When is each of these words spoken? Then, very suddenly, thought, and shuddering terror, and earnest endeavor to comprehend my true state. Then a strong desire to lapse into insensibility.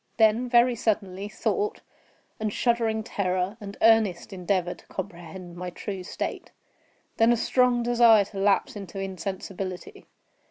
Then, 0.17 0.49
very 0.49 0.73
suddenly, 0.73 1.29
thought, 1.29 1.81
and 2.39 2.51
shuddering 2.51 3.03
terror, 3.03 3.55
and 3.61 3.77
earnest 3.83 4.33
endeavor 4.33 4.73
to 4.73 4.87
comprehend 4.87 5.55
my 5.55 5.69
true 5.69 6.01
state. 6.01 6.51
Then 7.17 7.31
a 7.31 7.37
strong 7.37 7.83
desire 7.83 8.25
to 8.25 8.39
lapse 8.39 8.75
into 8.75 8.99
insensibility. 8.99 10.07